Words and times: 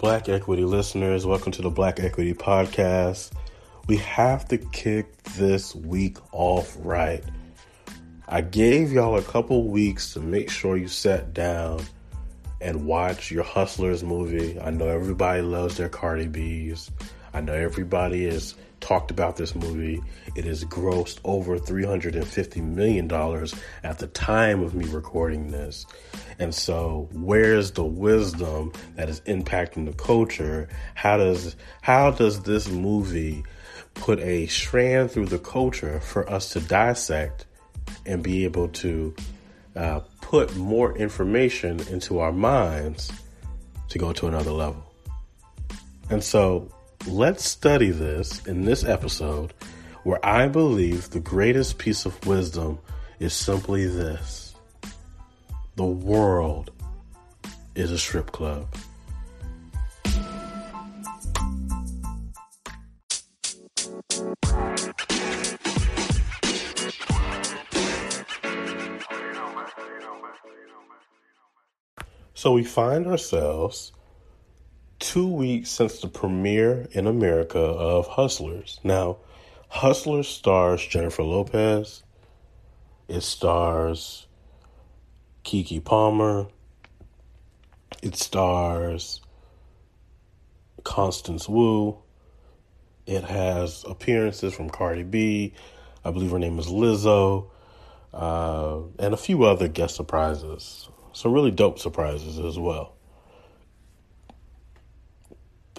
Black 0.00 0.30
Equity 0.30 0.64
listeners, 0.64 1.26
welcome 1.26 1.52
to 1.52 1.60
the 1.60 1.68
Black 1.68 2.00
Equity 2.00 2.32
Podcast. 2.32 3.32
We 3.86 3.98
have 3.98 4.48
to 4.48 4.56
kick 4.56 5.22
this 5.34 5.74
week 5.74 6.16
off 6.32 6.74
right. 6.80 7.22
I 8.26 8.40
gave 8.40 8.92
y'all 8.92 9.18
a 9.18 9.22
couple 9.22 9.68
weeks 9.68 10.14
to 10.14 10.20
make 10.20 10.48
sure 10.48 10.78
you 10.78 10.88
sat 10.88 11.34
down 11.34 11.82
and 12.62 12.86
watch 12.86 13.30
your 13.30 13.44
Hustlers 13.44 14.02
movie. 14.02 14.58
I 14.58 14.70
know 14.70 14.88
everybody 14.88 15.42
loves 15.42 15.76
their 15.76 15.90
Cardi 15.90 16.28
B's. 16.28 16.90
I 17.34 17.42
know 17.42 17.52
everybody 17.52 18.24
has 18.24 18.54
talked 18.80 19.10
about 19.10 19.36
this 19.36 19.54
movie. 19.54 20.02
It 20.34 20.44
has 20.44 20.64
grossed 20.64 21.20
over 21.24 21.58
$350 21.58 22.62
million 22.62 23.10
at 23.84 23.98
the 23.98 24.06
time 24.08 24.62
of 24.62 24.74
me 24.74 24.86
recording 24.86 25.50
this. 25.50 25.86
And 26.38 26.54
so, 26.54 27.08
where's 27.12 27.72
the 27.72 27.84
wisdom 27.84 28.72
that 28.96 29.08
is 29.08 29.20
impacting 29.22 29.86
the 29.86 29.92
culture? 29.92 30.68
How 30.94 31.18
does 31.18 31.56
how 31.82 32.10
does 32.10 32.42
this 32.42 32.68
movie 32.68 33.44
put 33.94 34.18
a 34.20 34.46
strand 34.46 35.10
through 35.10 35.26
the 35.26 35.38
culture 35.38 36.00
for 36.00 36.28
us 36.30 36.50
to 36.50 36.60
dissect 36.60 37.46
and 38.06 38.22
be 38.22 38.44
able 38.44 38.68
to 38.68 39.14
uh, 39.76 40.00
put 40.22 40.56
more 40.56 40.96
information 40.96 41.80
into 41.88 42.20
our 42.20 42.32
minds 42.32 43.12
to 43.88 43.98
go 43.98 44.12
to 44.14 44.26
another 44.26 44.52
level? 44.52 44.84
And 46.08 46.24
so, 46.24 46.70
let's 47.06 47.44
study 47.44 47.90
this 47.90 48.44
in 48.46 48.64
this 48.64 48.84
episode 48.84 49.54
where 50.02 50.24
I 50.24 50.48
believe 50.48 51.10
the 51.10 51.20
greatest 51.20 51.78
piece 51.78 52.04
of 52.04 52.26
wisdom 52.26 52.78
is 53.18 53.32
simply 53.32 53.86
this 53.86 54.54
the 55.76 55.84
world 55.84 56.70
is 57.74 57.90
a 57.90 57.98
strip 57.98 58.32
club. 58.32 58.66
So 72.34 72.52
we 72.52 72.64
find 72.64 73.06
ourselves 73.06 73.92
two 75.00 75.26
weeks 75.26 75.70
since 75.70 76.00
the 76.00 76.08
premiere 76.08 76.86
in 76.92 77.06
America 77.06 77.58
of 77.58 78.06
Hustlers. 78.06 78.78
Now, 78.84 79.16
Hustlers 79.68 80.28
stars 80.28 80.86
Jennifer 80.86 81.24
Lopez. 81.24 82.04
It 83.08 83.22
stars 83.22 84.26
Keke 85.42 85.82
Palmer. 85.84 86.46
It 88.02 88.16
stars 88.16 89.20
Constance 90.84 91.48
Wu. 91.48 91.98
It 93.06 93.24
has 93.24 93.84
appearances 93.88 94.54
from 94.54 94.70
Cardi 94.70 95.02
B. 95.02 95.54
I 96.04 96.10
believe 96.10 96.30
her 96.30 96.38
name 96.38 96.58
is 96.58 96.66
Lizzo. 96.66 97.46
Uh, 98.12 98.80
and 98.98 99.14
a 99.14 99.16
few 99.16 99.44
other 99.44 99.68
guest 99.68 99.96
surprises. 99.96 100.88
Some 101.12 101.32
really 101.32 101.50
dope 101.50 101.78
surprises 101.78 102.38
as 102.38 102.58
well. 102.58 102.94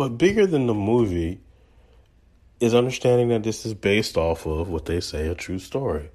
But 0.02 0.18
bigger 0.18 0.48
than 0.48 0.66
the 0.66 0.74
movie 0.74 1.42
is 2.60 2.74
understanding 2.74 3.28
that 3.28 3.44
this 3.44 3.68
is 3.68 3.76
based 3.76 4.18
off 4.18 4.48
of 4.48 4.68
what 4.68 4.86
they 4.86 5.00
say 5.00 5.28
a 5.28 5.36
true 5.36 5.60
story. 5.60 6.10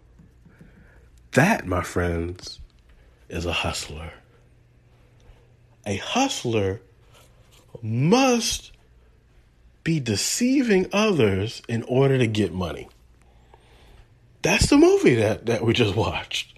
That, 1.33 1.67
my 1.67 1.83
friends, 1.83 2.59
is 3.29 3.45
a 3.45 3.53
hustler. 3.53 4.13
A 5.85 5.97
hustler 5.97 6.81
must 7.83 8.71
be 9.83 9.99
deceiving 9.99 10.87
others 10.91 11.61
in 11.69 11.83
order 11.83 12.17
to 12.17 12.25
get 12.25 12.51
money. 12.51 12.89
That's 14.41 14.71
the 14.71 14.77
movie 14.77 15.15
that, 15.15 15.45
that 15.45 15.63
we 15.63 15.73
just 15.73 15.95
watched. 15.95 16.57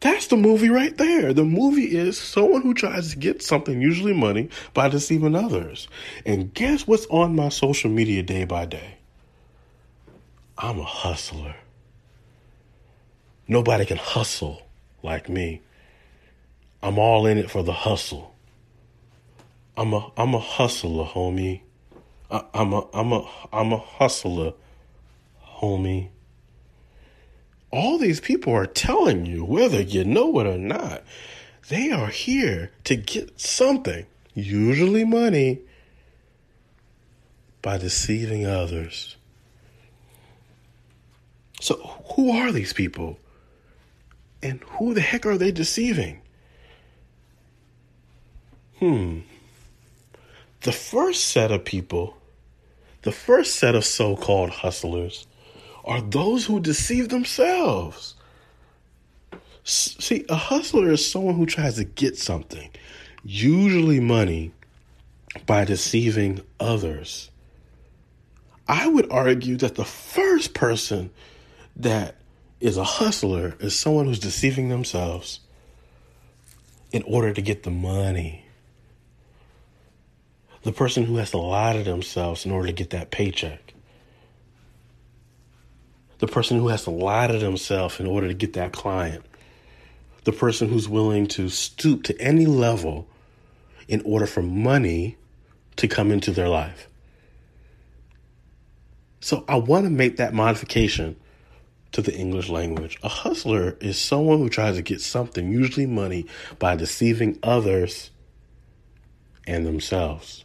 That's 0.00 0.28
the 0.28 0.38
movie 0.38 0.70
right 0.70 0.96
there. 0.96 1.34
The 1.34 1.44
movie 1.44 1.94
is 1.98 2.18
someone 2.18 2.62
who 2.62 2.72
tries 2.72 3.10
to 3.10 3.18
get 3.18 3.42
something, 3.42 3.82
usually 3.82 4.14
money, 4.14 4.48
by 4.72 4.88
deceiving 4.88 5.36
others. 5.36 5.86
And 6.24 6.54
guess 6.54 6.86
what's 6.86 7.04
on 7.10 7.36
my 7.36 7.50
social 7.50 7.90
media 7.90 8.22
day 8.22 8.44
by 8.44 8.64
day? 8.64 8.96
I'm 10.62 10.78
a 10.78 10.84
hustler. 10.84 11.54
Nobody 13.48 13.86
can 13.86 13.96
hustle 13.96 14.60
like 15.02 15.26
me. 15.26 15.62
I'm 16.82 16.98
all 16.98 17.24
in 17.24 17.38
it 17.38 17.50
for 17.50 17.62
the 17.62 17.72
hustle. 17.72 18.34
I'm 19.74 19.94
a 19.94 20.12
I'm 20.18 20.34
a 20.34 20.38
hustler, 20.38 21.06
homie. 21.06 21.62
I, 22.30 22.44
I'm 22.52 22.74
a 22.74 22.86
I'm 22.92 23.10
a 23.10 23.26
I'm 23.50 23.72
a 23.72 23.78
hustler, 23.78 24.52
homie. 25.42 26.10
All 27.70 27.96
these 27.96 28.20
people 28.20 28.52
are 28.52 28.66
telling 28.66 29.24
you, 29.24 29.46
whether 29.46 29.80
you 29.80 30.04
know 30.04 30.40
it 30.40 30.46
or 30.46 30.58
not, 30.58 31.02
they 31.70 31.90
are 31.90 32.08
here 32.08 32.70
to 32.84 32.96
get 32.96 33.40
something, 33.40 34.04
usually 34.34 35.06
money, 35.06 35.60
by 37.62 37.78
deceiving 37.78 38.44
others. 38.44 39.16
So, 41.60 41.76
who 42.16 42.32
are 42.32 42.50
these 42.50 42.72
people? 42.72 43.18
And 44.42 44.60
who 44.62 44.94
the 44.94 45.02
heck 45.02 45.26
are 45.26 45.36
they 45.36 45.52
deceiving? 45.52 46.22
Hmm. 48.78 49.20
The 50.62 50.72
first 50.72 51.24
set 51.24 51.50
of 51.52 51.64
people, 51.64 52.16
the 53.02 53.12
first 53.12 53.56
set 53.56 53.74
of 53.74 53.84
so 53.84 54.16
called 54.16 54.50
hustlers, 54.50 55.26
are 55.84 56.00
those 56.00 56.46
who 56.46 56.60
deceive 56.60 57.10
themselves. 57.10 58.14
See, 59.64 60.24
a 60.28 60.36
hustler 60.36 60.90
is 60.90 61.08
someone 61.08 61.34
who 61.34 61.46
tries 61.46 61.76
to 61.76 61.84
get 61.84 62.16
something, 62.16 62.70
usually 63.22 64.00
money, 64.00 64.52
by 65.46 65.64
deceiving 65.66 66.40
others. 66.58 67.30
I 68.66 68.88
would 68.88 69.10
argue 69.10 69.56
that 69.58 69.74
the 69.74 69.84
first 69.84 70.54
person 70.54 71.10
that 71.76 72.16
is 72.60 72.76
a 72.76 72.84
hustler 72.84 73.56
is 73.60 73.78
someone 73.78 74.06
who's 74.06 74.18
deceiving 74.18 74.68
themselves 74.68 75.40
in 76.92 77.02
order 77.04 77.32
to 77.32 77.40
get 77.40 77.62
the 77.62 77.70
money. 77.70 78.44
The 80.62 80.72
person 80.72 81.04
who 81.04 81.16
has 81.16 81.30
to 81.30 81.38
lie 81.38 81.72
to 81.72 81.82
themselves 81.82 82.44
in 82.44 82.52
order 82.52 82.66
to 82.66 82.72
get 82.72 82.90
that 82.90 83.10
paycheck. 83.10 83.74
The 86.18 86.26
person 86.26 86.58
who 86.58 86.68
has 86.68 86.84
to 86.84 86.90
lie 86.90 87.28
to 87.28 87.38
themselves 87.38 87.98
in 87.98 88.06
order 88.06 88.28
to 88.28 88.34
get 88.34 88.52
that 88.54 88.72
client. 88.72 89.24
The 90.24 90.32
person 90.32 90.68
who's 90.68 90.86
willing 90.86 91.26
to 91.28 91.48
stoop 91.48 92.02
to 92.04 92.20
any 92.20 92.44
level 92.44 93.08
in 93.88 94.02
order 94.04 94.26
for 94.26 94.42
money 94.42 95.16
to 95.76 95.88
come 95.88 96.12
into 96.12 96.30
their 96.30 96.48
life. 96.48 96.88
So 99.20 99.44
I 99.48 99.56
want 99.56 99.84
to 99.84 99.90
make 99.90 100.18
that 100.18 100.34
modification 100.34 101.16
to 101.92 102.02
the 102.02 102.14
English 102.14 102.48
language. 102.48 102.98
A 103.02 103.08
hustler 103.08 103.76
is 103.80 103.98
someone 103.98 104.38
who 104.38 104.48
tries 104.48 104.76
to 104.76 104.82
get 104.82 105.00
something, 105.00 105.50
usually 105.50 105.86
money, 105.86 106.26
by 106.58 106.76
deceiving 106.76 107.38
others 107.42 108.10
and 109.46 109.66
themselves. 109.66 110.44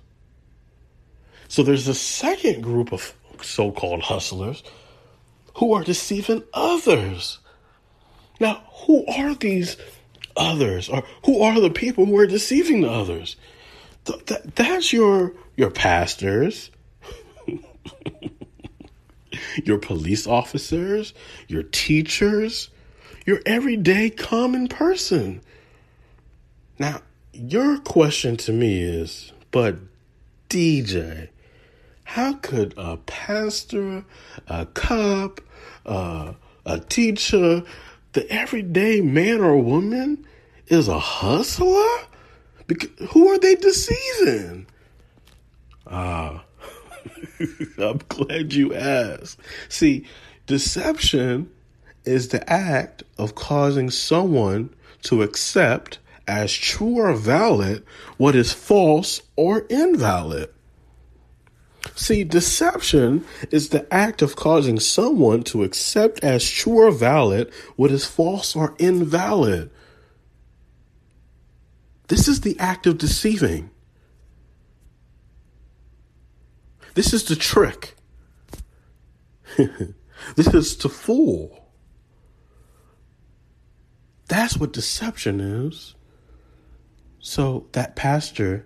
So 1.48 1.64
there's 1.64 1.88
a 1.88 1.94
second 1.94 2.62
group 2.62 2.92
of 2.92 3.14
so 3.42 3.72
called 3.72 4.02
hustlers 4.02 4.64
who 5.58 5.74
are 5.74 5.84
deceiving 5.84 6.44
others. 6.54 7.40
Now, 8.40 8.64
who 8.86 9.06
are 9.06 9.36
these 9.36 9.78
others? 10.36 10.90
Or 10.90 11.04
who 11.26 11.42
are 11.42 11.60
the 11.60 11.70
people 11.70 12.06
who 12.06 12.18
are 12.18 12.28
deceiving 12.28 12.82
the 12.82 12.90
others? 12.90 13.36
Th- 14.06 14.26
th- 14.26 14.42
that's 14.56 14.92
your 14.92 15.34
your 15.56 15.72
pastors, 15.72 16.70
your 19.64 19.78
police 19.78 20.28
officers, 20.28 21.14
your 21.48 21.64
teachers, 21.64 22.70
your 23.26 23.40
everyday 23.46 24.10
common 24.10 24.68
person. 24.68 25.42
Now, 26.78 27.02
your 27.34 27.80
question 27.80 28.38
to 28.38 28.52
me 28.52 28.82
is, 28.82 29.32
but 29.52 29.78
DJ, 30.50 31.30
how 32.04 32.34
could 32.34 32.74
a 32.78 32.98
pastor, 32.98 34.06
a 34.48 34.66
cop, 34.68 35.42
uh, 35.86 36.34
a 36.66 36.80
teacher, 36.80 37.64
the 38.14 38.30
everyday 38.32 39.02
man 39.02 39.42
or 39.42 39.58
woman 39.58 40.26
is 40.68 40.88
a 40.88 41.00
hustler? 41.00 42.08
Because 42.68 42.90
who 43.12 43.28
are 43.30 43.40
they 43.40 43.56
deceiving? 43.56 44.68
Ah, 45.88 46.44
I'm 47.78 48.00
glad 48.10 48.54
you 48.54 48.74
asked. 48.74 49.40
See, 49.70 50.06
deception 50.46 51.50
is 52.06 52.30
the 52.30 52.48
act 52.50 53.04
of 53.18 53.36
causing 53.36 53.90
someone 53.90 54.74
to 55.04 55.24
accept 55.24 56.00
as 56.28 56.54
true 56.54 57.00
or 57.00 57.14
valid 57.14 57.84
what 58.18 58.36
is 58.36 58.52
false 58.52 59.22
or 59.36 59.66
invalid. 59.70 60.50
See, 61.96 62.24
deception 62.24 63.24
is 63.52 63.70
the 63.70 63.92
act 63.94 64.22
of 64.22 64.36
causing 64.36 64.80
someone 64.80 65.44
to 65.44 65.64
accept 65.64 66.24
as 66.24 66.50
true 66.50 66.88
or 66.88 66.92
valid 66.92 67.52
what 67.76 67.92
is 67.92 68.06
false 68.06 68.56
or 68.56 68.76
invalid. 68.80 69.70
This 72.08 72.28
is 72.28 72.42
the 72.42 72.60
act 72.60 72.88
of 72.88 72.98
deceiving. 72.98 73.70
This 76.96 77.14
is 77.14 77.26
the 77.26 77.36
trick. 77.36 77.96
this 79.58 80.48
is 80.48 80.76
to 80.78 80.90
fool. 80.90 81.70
That's 84.28 84.58
what 84.58 84.74
deception 84.74 85.40
is. 85.40 85.94
So 87.20 87.68
that 87.74 87.96
pastor, 87.96 88.66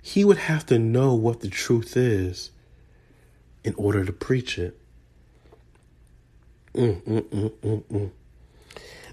he 0.00 0.24
would 0.24 0.38
have 0.38 0.64
to 0.66 0.78
know 0.78 1.14
what 1.14 1.40
the 1.40 1.48
truth 1.48 1.96
is 1.96 2.50
in 3.62 3.74
order 3.74 4.04
to 4.04 4.12
preach 4.12 4.58
it. 4.58 4.78
Mm, 6.74 7.02
mm, 7.02 7.82
mm, 7.90 8.10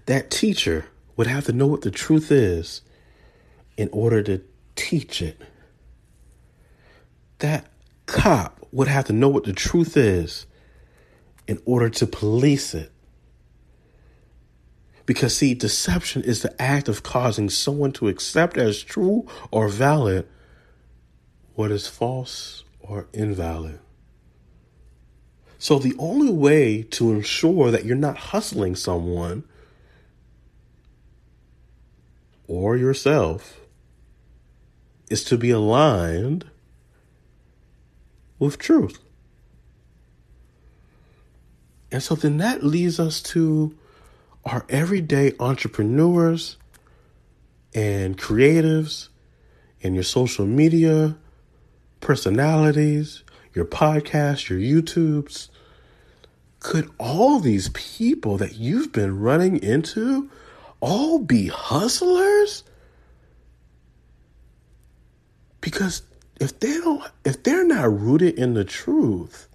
that 0.06 0.32
teacher 0.32 0.86
would 1.18 1.28
have 1.28 1.44
to 1.46 1.52
know 1.52 1.68
what 1.68 1.82
the 1.82 1.92
truth 1.92 2.32
is 2.32 2.82
in 3.76 3.90
order 3.92 4.24
to 4.24 4.42
teach 4.76 5.22
it 5.22 5.42
that 7.40 7.66
cop 8.06 8.66
would 8.72 8.88
have 8.88 9.06
to 9.06 9.14
know 9.14 9.30
what 9.30 9.46
the 9.46 9.54
truth 9.54 9.98
is 9.98 10.46
in 11.48 11.60
order 11.66 11.90
to 11.90 12.06
police 12.06 12.74
it. 12.74 12.92
Because, 15.06 15.36
see, 15.36 15.56
deception 15.56 16.22
is 16.22 16.44
the 16.44 16.62
act 16.62 16.88
of 16.88 17.02
causing 17.02 17.50
someone 17.50 17.92
to 17.94 18.08
accept 18.08 18.58
as 18.58 18.84
true 18.84 19.28
or 19.50 19.68
valid 19.68 20.28
what 21.56 21.72
is 21.72 21.88
false 21.88 22.64
or 22.80 23.08
invalid. 23.12 23.80
So, 25.58 25.80
the 25.80 25.96
only 25.98 26.32
way 26.32 26.84
to 26.84 27.12
ensure 27.12 27.72
that 27.72 27.86
you're 27.86 27.96
not 27.96 28.18
hustling 28.18 28.76
someone 28.76 29.44
or 32.48 32.78
yourself 32.78 33.60
is 35.10 35.24
to 35.26 35.38
be 35.38 35.50
aligned 35.50 36.46
with 38.40 38.58
truth. 38.58 39.00
And 41.92 42.02
so 42.02 42.16
then 42.16 42.38
that 42.38 42.64
leads 42.64 43.00
us 43.00 43.22
to 43.24 43.76
our 44.46 44.66
everyday 44.70 45.34
entrepreneurs 45.40 46.58
and 47.74 48.18
creatives 48.18 49.10
and 49.84 49.96
your 49.96 50.04
social 50.04 50.46
media 50.46 51.18
personalities, 52.00 53.24
your 53.54 53.66
podcasts, 53.66 54.50
your 54.50 54.60
YouTubes. 54.60 55.50
Could 56.60 56.90
all 56.98 57.40
these 57.40 57.70
people 57.70 58.38
that 58.38 58.56
you've 58.56 58.92
been 58.92 59.20
running 59.20 59.62
into 59.62 60.30
all 60.80 61.20
be 61.20 61.48
hustlers? 61.48 62.64
Because 65.62 66.02
if 66.40 66.60
they 66.60 66.74
don't 66.80 67.04
if 67.26 67.44
they're 67.44 67.66
not 67.66 67.92
rooted 68.00 68.38
in 68.38 68.54
the 68.54 68.64
truth 68.64 69.48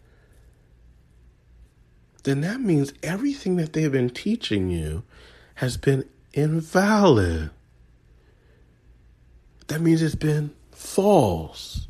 then 2.25 2.41
that 2.41 2.61
means 2.61 2.93
everything 3.03 3.57
that 3.57 3.73
they've 3.73 3.93
been 3.93 4.11
teaching 4.11 4.71
you 4.71 5.03
has 5.57 5.77
been 5.77 6.09
invalid. 6.33 7.51
That 9.69 9.81
means 9.81 10.03
it's 10.03 10.15
been 10.15 10.53
false. 10.73 11.87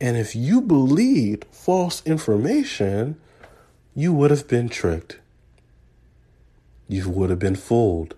And 0.00 0.16
if 0.16 0.34
you 0.34 0.60
believed 0.60 1.46
false 1.52 2.02
information 2.04 3.20
you 3.96 4.12
would 4.12 4.32
have 4.32 4.48
been 4.48 4.68
tricked. 4.68 5.20
You 6.88 7.08
would 7.08 7.30
have 7.30 7.38
been 7.38 7.54
fooled. 7.54 8.16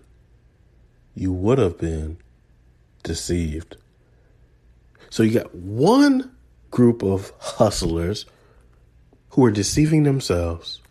You 1.13 1.31
would 1.31 1.59
have 1.59 1.77
been 1.77 2.17
deceived 3.03 3.77
so 5.09 5.23
you 5.23 5.33
got 5.33 5.53
one 5.53 6.31
group 6.71 7.03
of 7.03 7.31
hustlers 7.39 8.25
who 9.29 9.45
are 9.45 9.51
deceiving 9.51 10.03
themselves. 10.03 10.81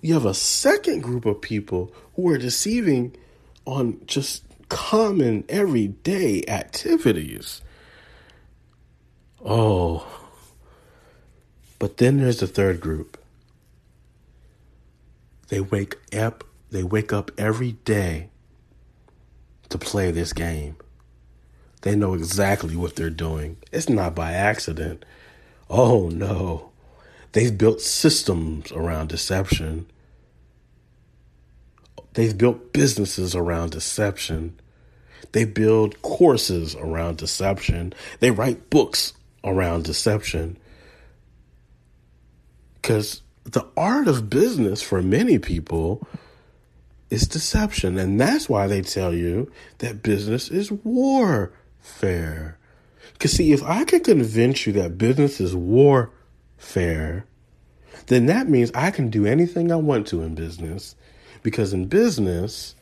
You 0.00 0.14
have 0.14 0.26
a 0.26 0.34
second 0.34 1.02
group 1.02 1.26
of 1.26 1.40
people 1.40 1.92
who 2.14 2.28
are 2.28 2.38
deceiving 2.38 3.16
on 3.64 4.00
just 4.06 4.44
common 4.68 5.44
everyday 5.48 6.44
activities. 6.46 7.60
Oh. 9.44 10.06
But 11.78 11.96
then 11.98 12.18
there's 12.18 12.40
the 12.40 12.46
third 12.46 12.80
group. 12.80 13.18
They 15.48 15.60
wake 15.60 15.96
up 16.14 16.44
they 16.70 16.82
wake 16.82 17.12
up 17.12 17.30
every 17.38 17.72
day 17.72 18.28
to 19.70 19.78
play 19.78 20.10
this 20.10 20.32
game. 20.32 20.76
They 21.82 21.94
know 21.94 22.14
exactly 22.14 22.76
what 22.76 22.96
they're 22.96 23.10
doing. 23.10 23.56
It's 23.72 23.88
not 23.88 24.14
by 24.14 24.32
accident. 24.32 25.04
Oh 25.70 26.08
no. 26.08 26.70
They've 27.32 27.56
built 27.56 27.80
systems 27.80 28.72
around 28.72 29.08
deception. 29.08 29.86
They've 32.14 32.36
built 32.36 32.72
businesses 32.72 33.36
around 33.36 33.72
deception. 33.72 34.58
They 35.32 35.44
build 35.44 36.00
courses 36.02 36.74
around 36.74 37.18
deception. 37.18 37.92
They 38.20 38.30
write 38.30 38.70
books 38.70 39.12
around 39.44 39.84
deception. 39.84 40.56
Because 42.74 43.22
the 43.44 43.66
art 43.76 44.08
of 44.08 44.30
business 44.30 44.82
for 44.82 45.02
many 45.02 45.38
people 45.38 46.06
is 47.10 47.28
deception. 47.28 47.98
And 47.98 48.20
that's 48.20 48.48
why 48.48 48.66
they 48.66 48.82
tell 48.82 49.14
you 49.14 49.50
that 49.78 50.02
business 50.02 50.50
is 50.50 50.72
warfare. 51.88 52.58
Because, 53.12 53.32
see, 53.32 53.52
if 53.52 53.62
I 53.62 53.84
can 53.84 54.00
convince 54.00 54.66
you 54.66 54.72
that 54.74 54.98
business 54.98 55.40
is 55.40 55.54
warfare, 55.54 57.26
then 58.06 58.26
that 58.26 58.48
means 58.48 58.70
I 58.74 58.90
can 58.90 59.10
do 59.10 59.26
anything 59.26 59.72
I 59.72 59.76
want 59.76 60.06
to 60.08 60.22
in 60.22 60.34
business. 60.34 60.94
Because 61.42 61.72
in 61.72 61.86
business, 61.86 62.74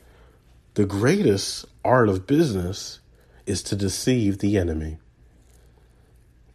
the 0.74 0.84
greatest 0.84 1.64
art 1.84 2.08
of 2.08 2.26
business 2.26 3.00
is 3.46 3.62
to 3.64 3.76
deceive 3.76 4.38
the 4.38 4.58
enemy. 4.58 4.98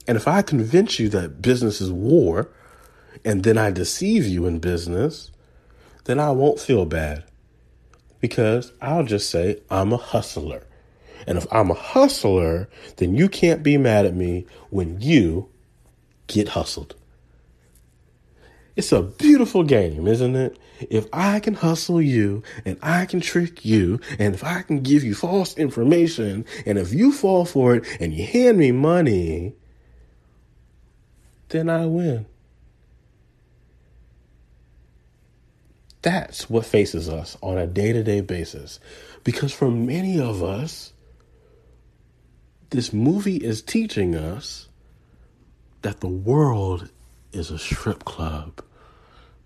And 0.07 0.17
if 0.17 0.27
I 0.27 0.41
convince 0.41 0.99
you 0.99 1.09
that 1.09 1.41
business 1.41 1.79
is 1.79 1.91
war, 1.91 2.49
and 3.23 3.43
then 3.43 3.57
I 3.57 3.71
deceive 3.71 4.25
you 4.25 4.45
in 4.45 4.59
business, 4.59 5.31
then 6.05 6.19
I 6.19 6.31
won't 6.31 6.59
feel 6.59 6.85
bad 6.85 7.23
because 8.19 8.71
I'll 8.81 9.03
just 9.03 9.29
say 9.29 9.61
I'm 9.69 9.93
a 9.93 9.97
hustler. 9.97 10.65
And 11.27 11.37
if 11.37 11.45
I'm 11.51 11.71
a 11.71 11.75
hustler, 11.75 12.69
then 12.97 13.15
you 13.15 13.29
can't 13.29 13.63
be 13.63 13.77
mad 13.77 14.05
at 14.05 14.15
me 14.15 14.45
when 14.69 15.01
you 15.01 15.49
get 16.27 16.49
hustled. 16.49 16.95
It's 18.75 18.91
a 18.91 19.01
beautiful 19.01 19.63
game, 19.63 20.07
isn't 20.07 20.35
it? 20.35 20.57
If 20.89 21.07
I 21.11 21.39
can 21.39 21.55
hustle 21.55 22.01
you 22.01 22.41
and 22.65 22.77
I 22.81 23.05
can 23.05 23.19
trick 23.19 23.65
you 23.65 23.99
and 24.17 24.33
if 24.33 24.43
I 24.43 24.61
can 24.61 24.81
give 24.81 25.03
you 25.03 25.13
false 25.13 25.55
information 25.57 26.45
and 26.65 26.77
if 26.77 26.93
you 26.93 27.11
fall 27.11 27.45
for 27.45 27.75
it 27.75 27.85
and 27.99 28.13
you 28.13 28.25
hand 28.25 28.57
me 28.57 28.71
money, 28.71 29.53
then 31.49 31.69
I 31.69 31.85
win. 31.85 32.25
That's 36.01 36.49
what 36.49 36.65
faces 36.65 37.09
us 37.09 37.37
on 37.41 37.57
a 37.57 37.67
day 37.67 37.93
to 37.93 38.03
day 38.03 38.21
basis. 38.21 38.79
Because 39.23 39.53
for 39.53 39.69
many 39.69 40.19
of 40.19 40.41
us, 40.41 40.93
this 42.71 42.93
movie 42.93 43.35
is 43.37 43.61
teaching 43.61 44.15
us 44.15 44.69
that 45.81 45.99
the 45.99 46.07
world 46.07 46.89
is 47.33 47.51
a 47.51 47.59
strip 47.59 48.05
club. 48.05 48.63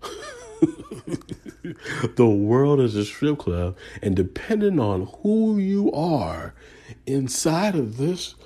the 2.16 2.26
world 2.26 2.80
is 2.80 2.94
a 2.94 3.04
strip 3.04 3.38
club, 3.38 3.76
and 4.00 4.14
depending 4.14 4.78
on 4.78 5.08
who 5.22 5.58
you 5.58 5.90
are 5.92 6.54
inside 7.04 7.74
of 7.74 7.96
this 7.96 8.36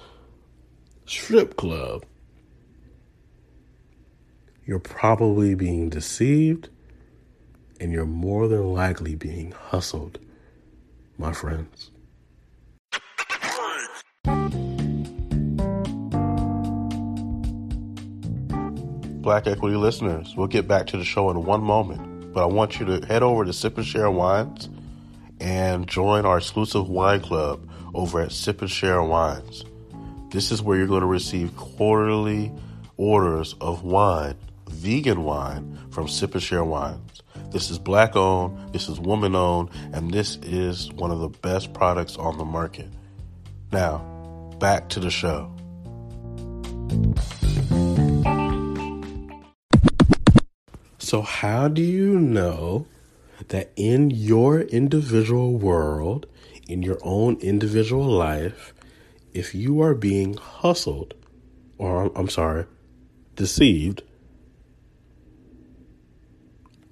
strip 1.05 1.57
club, 1.57 2.05
you're 4.65 4.79
probably 4.79 5.55
being 5.55 5.91
deceived 5.91 6.71
and 7.79 7.93
you're 7.93 8.07
more 8.07 8.49
than 8.49 8.73
likely 8.73 9.15
being 9.15 9.53
hustled, 9.53 10.19
my 11.19 11.33
friends. 11.33 11.91
Black 19.21 19.47
Equity 19.47 19.77
listeners, 19.77 20.35
we'll 20.35 20.47
get 20.47 20.67
back 20.67 20.87
to 20.87 20.97
the 20.97 21.05
show 21.05 21.29
in 21.31 21.45
one 21.45 21.63
moment, 21.63 22.33
but 22.33 22.43
I 22.43 22.47
want 22.47 22.81
you 22.81 22.87
to 22.87 23.07
head 23.07 23.23
over 23.23 23.45
to 23.45 23.53
Sip 23.53 23.77
and 23.77 23.87
Share 23.87 24.11
Wines 24.11 24.71
and 25.41 25.87
join 25.87 26.25
our 26.25 26.39
exclusive 26.39 26.89
wine 26.89 27.21
club 27.21 27.69
over 27.93 28.23
at 28.23 28.33
Sip 28.33 28.63
and 28.63 28.71
Share 28.71 29.03
Wines. 29.03 29.67
This 30.31 30.51
is 30.51 30.63
where 30.63 30.79
you're 30.79 30.87
going 30.87 31.03
to 31.03 31.07
receive 31.07 31.55
quarterly 31.57 32.51
orders 32.97 33.55
of 33.61 33.83
wine, 33.83 34.37
vegan 34.71 35.23
wine 35.25 35.79
from 35.91 36.09
Sip 36.09 36.33
and 36.33 36.43
Share 36.43 36.65
Wines. 36.65 37.23
This 37.51 37.71
is 37.71 37.79
black 37.79 38.17
owned, 38.17 38.73
this 38.73 38.89
is 38.89 38.99
woman 38.99 39.37
owned, 39.37 39.69
and 39.93 40.11
this 40.11 40.37
is 40.37 40.91
one 40.93 41.11
of 41.11 41.19
the 41.19 41.29
best 41.29 41.75
products 41.75 42.17
on 42.17 42.39
the 42.39 42.47
market. 42.47 42.89
Now, 43.71 43.99
back 44.59 44.89
to 44.91 45.01
the 45.01 45.11
show. 45.11 45.53
So, 51.11 51.23
how 51.23 51.67
do 51.67 51.83
you 51.83 52.21
know 52.21 52.87
that 53.49 53.73
in 53.75 54.13
your 54.13 54.61
individual 54.61 55.59
world, 55.59 56.29
in 56.69 56.85
your 56.85 56.99
own 57.03 57.37
individual 57.41 58.07
life, 58.07 58.73
if 59.35 59.53
you 59.53 59.81
are 59.81 59.97
being 59.97 60.35
hustled, 60.35 61.15
or 61.79 62.13
I'm 62.15 62.29
sorry, 62.29 62.67
deceived, 63.35 64.05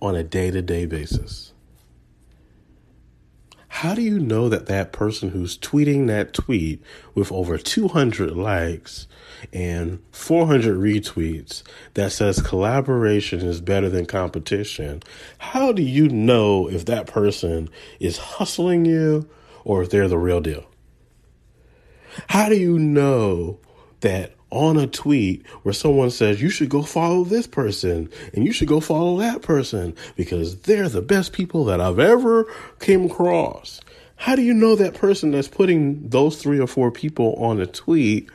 on 0.02 0.16
a 0.16 0.25
day 0.25 0.50
to 0.50 0.62
day 0.62 0.84
basis. 0.84 1.52
How 3.78 3.94
do 3.94 4.02
you 4.02 4.18
know 4.18 4.49
that 4.49 4.66
that 4.66 4.90
person 4.90 5.30
who's 5.30 5.56
tweeting 5.56 6.08
that 6.08 6.35
tweet 6.35 6.82
with 7.14 7.30
over 7.30 7.56
200 7.56 8.32
likes 8.32 9.06
and 9.52 10.02
400 10.11 10.76
retweets 10.76 11.62
that 11.94 12.11
says 12.11 12.42
collaboration 12.42 13.38
is 13.38 13.61
better 13.61 13.88
than 13.88 14.04
competition? 14.04 15.04
How 15.38 15.70
do 15.70 15.82
you 15.82 16.08
know 16.08 16.68
if 16.68 16.87
that 16.87 17.06
person 17.06 17.68
is 18.00 18.18
hustling 18.18 18.85
you 18.85 19.28
or 19.62 19.85
if 19.85 19.90
they're 19.90 20.08
the 20.08 20.18
real 20.18 20.40
deal? 20.40 20.66
How 22.30 22.49
do 22.49 22.56
you 22.56 22.80
know 22.80 23.61
that 24.00 24.35
on 24.50 24.76
a 24.78 24.86
tweet 24.86 25.46
where 25.62 25.74
someone 25.74 26.10
says 26.10 26.40
you 26.40 26.48
should 26.48 26.68
go 26.68 26.82
follow 26.82 27.24
this 27.24 27.46
person 27.46 28.08
and 28.32 28.44
you 28.44 28.52
should 28.52 28.68
go 28.68 28.80
follow 28.80 29.18
that 29.18 29.42
person 29.42 29.94
because 30.16 30.60
they're 30.62 30.88
the 30.88 31.02
best 31.02 31.32
people 31.32 31.64
that 31.66 31.80
I've 31.80 31.98
ever 31.98 32.46
came 32.80 33.06
across. 33.06 33.80
How 34.16 34.34
do 34.34 34.42
you 34.42 34.54
know 34.54 34.74
that 34.74 34.94
person 34.94 35.30
that's 35.30 35.48
putting 35.48 36.08
those 36.08 36.42
three 36.42 36.58
or 36.58 36.66
four 36.66 36.90
people 36.90 37.34
on 37.34 37.60
a 37.60 37.66
tweet? 37.66 38.28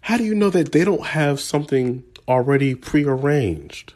How 0.00 0.16
do 0.16 0.24
you 0.24 0.34
know 0.34 0.50
that 0.50 0.72
they 0.72 0.84
don't 0.84 1.06
have 1.06 1.38
something 1.38 2.02
already 2.26 2.74
prearranged? 2.74 3.94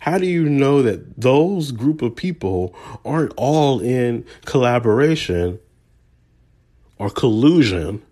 How 0.00 0.16
do 0.16 0.26
you 0.26 0.48
know 0.48 0.80
that 0.82 1.20
those 1.20 1.72
group 1.72 2.00
of 2.00 2.16
people 2.16 2.74
aren't 3.04 3.34
all 3.36 3.80
in 3.80 4.24
collaboration 4.46 5.58
or 6.98 7.10
collusion 7.10 8.02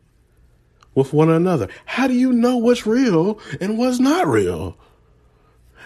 with 0.95 1.13
one 1.13 1.31
another. 1.31 1.69
How 1.87 2.07
do 2.07 2.15
you 2.15 2.33
know 2.33 2.57
what's 2.57 2.87
real 2.87 3.39
and 3.61 3.79
what's 3.79 3.99
not 3.99 4.27
real? 4.27 4.77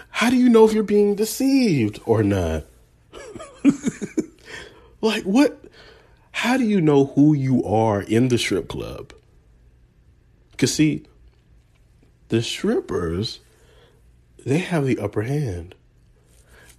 How 0.09 0.29
do 0.29 0.35
you 0.35 0.49
know 0.49 0.65
if 0.65 0.73
you're 0.73 0.83
being 0.83 1.15
deceived 1.15 1.99
or 2.05 2.23
not? 2.23 2.65
like, 5.01 5.23
what? 5.23 5.63
How 6.31 6.57
do 6.57 6.63
you 6.63 6.81
know 6.81 7.07
who 7.07 7.33
you 7.33 7.63
are 7.63 8.01
in 8.01 8.27
the 8.27 8.37
strip 8.37 8.67
club? 8.67 9.13
Because, 10.51 10.73
see, 10.73 11.05
the 12.29 12.41
strippers, 12.41 13.39
they 14.45 14.59
have 14.59 14.85
the 14.85 14.99
upper 14.99 15.23
hand 15.23 15.75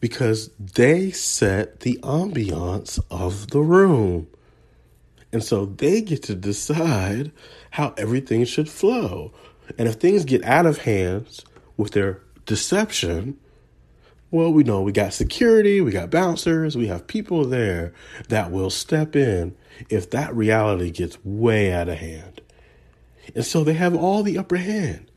because 0.01 0.51
they 0.59 1.11
set 1.11 1.81
the 1.81 1.99
ambiance 2.03 2.99
of 3.11 3.51
the 3.51 3.61
room. 3.61 4.29
And 5.33 5.43
so 5.43 5.67
they 5.67 6.01
get 6.01 6.23
to 6.25 6.35
decide 6.35 7.33
how 7.71 7.95
everything 7.97 8.45
should 8.45 8.69
flow. 8.69 9.33
And 9.77 9.89
if 9.89 9.97
things 9.97 10.25
get 10.25 10.45
out 10.45 10.67
of 10.67 10.79
hands 10.79 11.45
with 11.77 11.93
their 11.93 12.23
deception, 12.47 13.39
well, 14.31 14.53
we 14.53 14.63
know 14.65 14.83
we 14.83 14.93
got 14.93 15.13
security, 15.13 15.81
we 15.81 15.91
got 15.91 16.11
bouncers, 16.11 16.77
we 16.77 16.87
have 16.87 17.07
people 17.07 17.45
there 17.45 17.93
that 18.29 18.51
will 18.51 18.71
step 18.71 19.17
in 19.17 19.57
if 19.89 20.11
that 20.11 20.35
reality 20.35 20.91
gets 20.91 21.23
way 21.25 21.73
out 21.73 21.89
of 21.89 21.99
hand. 21.99 22.41
And 23.35 23.45
so 23.45 23.65
they 23.65 23.75
have 23.75 23.95
all 23.95 24.23
the 24.23 24.39
upper 24.39 24.57
hand. 24.57 25.11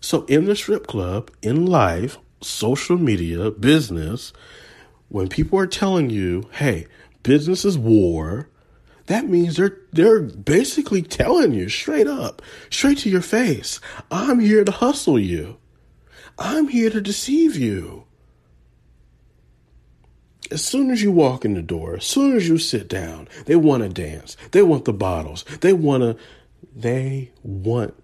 So 0.00 0.24
in 0.24 0.46
the 0.46 0.56
strip 0.56 0.86
club, 0.86 1.30
in 1.42 1.66
life, 1.66 2.18
social 2.40 2.98
media, 2.98 3.50
business, 3.50 4.32
when 5.08 5.28
people 5.28 5.58
are 5.58 5.66
telling 5.66 6.10
you, 6.10 6.48
hey, 6.52 6.86
business 7.22 7.64
is 7.64 7.78
war, 7.78 8.48
that 9.06 9.28
means 9.28 9.56
they're 9.56 9.78
they're 9.92 10.20
basically 10.20 11.02
telling 11.02 11.52
you 11.52 11.68
straight 11.68 12.06
up, 12.06 12.40
straight 12.70 12.98
to 12.98 13.10
your 13.10 13.22
face, 13.22 13.80
I'm 14.10 14.40
here 14.40 14.64
to 14.64 14.72
hustle 14.72 15.18
you. 15.18 15.58
I'm 16.38 16.68
here 16.68 16.90
to 16.90 17.00
deceive 17.00 17.56
you. 17.56 18.04
As 20.50 20.64
soon 20.64 20.90
as 20.90 21.02
you 21.02 21.10
walk 21.10 21.44
in 21.44 21.54
the 21.54 21.62
door, 21.62 21.96
as 21.96 22.04
soon 22.04 22.36
as 22.36 22.48
you 22.48 22.58
sit 22.58 22.88
down, 22.88 23.28
they 23.46 23.56
want 23.56 23.82
to 23.82 23.88
dance. 23.88 24.36
They 24.50 24.62
want 24.62 24.84
the 24.84 24.92
bottles. 24.92 25.44
They 25.60 25.72
want 25.72 26.02
to 26.02 26.16
they 26.74 27.32
want 27.42 27.94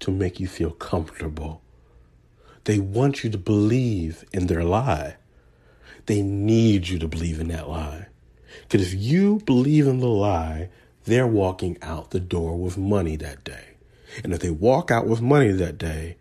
to 0.00 0.10
make 0.10 0.40
you 0.40 0.46
feel 0.46 0.70
comfortable. 0.70 1.62
They 2.64 2.78
want 2.78 3.24
you 3.24 3.30
to 3.30 3.38
believe 3.38 4.24
in 4.32 4.46
their 4.46 4.64
lie. 4.64 5.16
They 6.06 6.22
need 6.22 6.88
you 6.88 6.98
to 6.98 7.08
believe 7.08 7.40
in 7.40 7.48
that 7.48 7.68
lie. 7.68 8.08
Because 8.62 8.92
if 8.92 9.00
you 9.00 9.40
believe 9.44 9.86
in 9.86 10.00
the 10.00 10.08
lie, 10.08 10.70
they're 11.04 11.26
walking 11.26 11.78
out 11.82 12.10
the 12.10 12.20
door 12.20 12.56
with 12.56 12.76
money 12.76 13.16
that 13.16 13.44
day. 13.44 13.76
And 14.22 14.32
if 14.32 14.40
they 14.40 14.50
walk 14.50 14.90
out 14.90 15.06
with 15.06 15.20
money 15.20 15.50
that 15.52 15.78
day, 15.78 16.16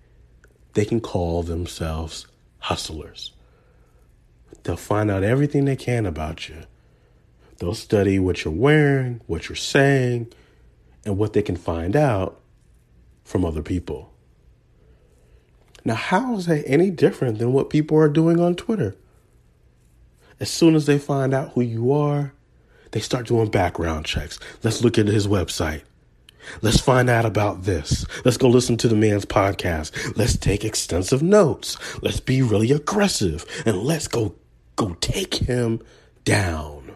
they 0.74 0.86
can 0.86 1.02
call 1.02 1.44
themselves 1.44 2.28
hustlers. 2.60 3.34
They'll 4.64 4.76
find 4.76 5.10
out 5.10 5.24
everything 5.24 5.66
they 5.66 5.76
can 5.76 6.06
about 6.06 6.50
you. 6.50 6.64
They'll 7.60 7.74
study 7.74 8.20
what 8.20 8.44
you're 8.44 8.54
wearing, 8.54 9.22
what 9.26 9.50
you're 9.50 9.56
saying, 9.56 10.32
and 11.06 11.18
what 11.18 11.34
they 11.34 11.42
can 11.42 11.56
find 11.56 11.96
out 11.96 12.40
from 13.24 13.44
other 13.44 13.64
people. 13.64 14.14
Now, 15.84 15.96
how 15.96 16.36
is 16.36 16.48
that 16.48 16.68
any 16.68 16.92
different 16.92 17.40
than 17.40 17.54
what 17.54 17.70
people 17.70 17.98
are 17.98 18.10
doing 18.10 18.40
on 18.40 18.56
Twitter? 18.56 18.96
As 20.40 20.50
soon 20.50 20.76
as 20.76 20.86
they 20.86 21.00
find 21.00 21.34
out 21.34 21.54
who 21.54 21.62
you 21.62 21.92
are, 21.92 22.34
they 22.92 23.00
start 23.00 23.28
doing 23.28 23.50
background 23.50 24.06
checks. 24.06 24.40
Let's 24.64 24.84
look 24.84 24.98
at 24.98 25.08
his 25.08 25.28
website. 25.28 25.82
Let's 26.62 26.80
find 26.80 27.10
out 27.10 27.26
about 27.26 27.64
this. 27.64 28.06
Let's 28.24 28.38
go 28.38 28.48
listen 28.48 28.78
to 28.78 28.88
the 28.88 28.96
man's 28.96 29.26
podcast. 29.26 30.16
Let's 30.18 30.38
take 30.38 30.64
extensive 30.64 31.22
notes. 31.22 31.78
Let's 32.02 32.20
be 32.20 32.42
really 32.42 32.72
aggressive 32.72 33.46
and 33.66 33.78
let's 33.78 34.08
go 34.08 34.36
go 34.76 34.94
take 35.02 35.34
him 35.36 35.82
down. 36.24 36.94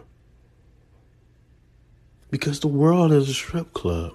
Because 2.30 2.60
the 2.60 2.68
world 2.68 3.12
is 3.12 3.28
a 3.28 3.34
strip 3.34 3.74
club. 3.74 4.14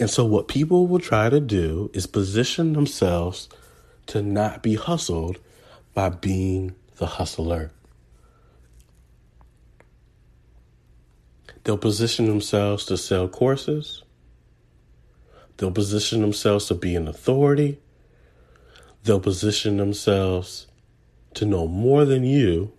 And 0.00 0.10
so 0.10 0.24
what 0.24 0.48
people 0.48 0.86
will 0.86 0.98
try 0.98 1.30
to 1.30 1.40
do 1.40 1.90
is 1.94 2.06
position 2.06 2.72
themselves 2.72 3.48
to 4.06 4.22
not 4.22 4.62
be 4.62 4.74
hustled 4.74 5.38
by 5.94 6.08
being 6.08 6.74
the 6.96 7.06
hustler. 7.06 7.72
They'll 11.64 11.78
position 11.78 12.26
themselves 12.26 12.84
to 12.86 12.96
sell 12.96 13.28
courses. 13.28 14.04
They'll 15.56 15.72
position 15.72 16.20
themselves 16.20 16.66
to 16.66 16.74
be 16.74 16.94
an 16.94 17.08
authority. 17.08 17.80
They'll 19.02 19.20
position 19.20 19.76
themselves 19.76 20.66
to 21.34 21.44
know 21.44 21.66
more 21.66 22.04
than 22.04 22.24
you 22.24 22.72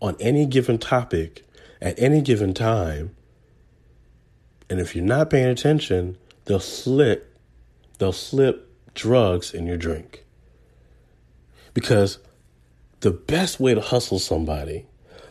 on 0.00 0.16
any 0.20 0.46
given 0.46 0.78
topic 0.78 1.46
at 1.80 1.98
any 1.98 2.20
given 2.20 2.52
time. 2.54 3.14
And 4.68 4.80
if 4.80 4.94
you're 4.94 5.04
not 5.04 5.30
paying 5.30 5.48
attention, 5.48 6.18
they'll 6.44 6.60
slip 6.60 7.38
they'll 7.98 8.12
slip 8.12 8.67
drugs 8.98 9.54
in 9.54 9.66
your 9.66 9.76
drink. 9.76 10.24
Because 11.72 12.18
the 13.00 13.12
best 13.12 13.60
way 13.60 13.72
to 13.72 13.80
hustle 13.80 14.18
somebody, 14.18 14.86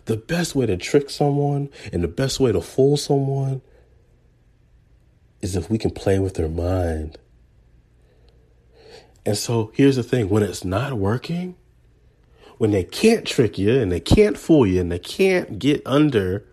the 0.05 0.15
best 0.15 0.55
way 0.55 0.65
to 0.65 0.77
trick 0.77 1.09
someone, 1.09 1.69
and 1.91 2.01
the 2.01 2.07
best 2.07 2.39
way 2.39 2.53
to 2.53 2.61
fool 2.61 2.95
someone 2.95 3.61
is 5.41 5.55
if 5.55 5.69
we 5.69 5.77
can 5.77 5.91
play 5.91 6.17
with 6.17 6.35
their 6.35 6.47
mind. 6.47 7.17
And 9.25 9.37
so 9.37 9.71
here's 9.75 9.97
the 9.97 10.03
thing 10.03 10.29
when 10.29 10.43
it's 10.43 10.63
not 10.63 10.93
working, 10.93 11.55
when 12.57 12.71
they 12.71 12.85
can't 12.85 13.27
trick 13.27 13.57
you 13.57 13.79
and 13.81 13.91
they 13.91 13.99
can't 13.99 14.37
fool 14.37 14.65
you 14.65 14.79
and 14.79 14.89
they 14.89 14.99
can't 14.99 15.59
get 15.59 15.81
under 15.85 16.47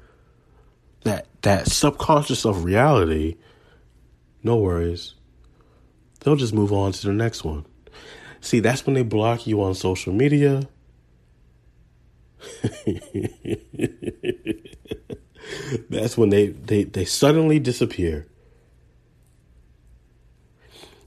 that 1.04 1.28
that 1.42 1.68
subconscious 1.68 2.44
of 2.44 2.64
reality, 2.64 3.36
no 4.42 4.56
worries. 4.56 5.14
They'll 6.24 6.36
just 6.36 6.54
move 6.54 6.72
on 6.72 6.92
to 6.92 7.06
the 7.06 7.12
next 7.12 7.44
one. 7.44 7.66
See, 8.40 8.60
that's 8.60 8.86
when 8.86 8.94
they 8.94 9.02
block 9.02 9.46
you 9.46 9.62
on 9.62 9.74
social 9.74 10.12
media. 10.12 10.66
that's 15.90 16.16
when 16.16 16.30
they, 16.30 16.46
they, 16.48 16.84
they 16.84 17.04
suddenly 17.04 17.58
disappear. 17.58 18.26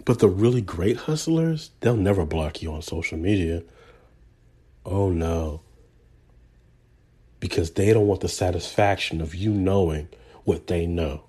But 0.06 0.19
the 0.19 0.30
really 0.30 0.62
great 0.62 0.97
hustlers, 0.97 1.71
they'll 1.80 1.97
never 1.97 2.23
block 2.23 2.62
you 2.62 2.71
on 2.71 2.84
social 2.84 3.17
media. 3.17 3.63
Oh 4.86 5.10
no. 5.10 5.62
Because 7.39 7.71
they 7.71 7.91
don't 7.91 8.08
want 8.08 8.21
the 8.21 8.30
satisfaction 8.30 9.19
of 9.19 9.34
you 9.36 9.51
knowing 9.51 10.10
what 10.43 10.67
they 10.67 10.86
know. 10.86 11.26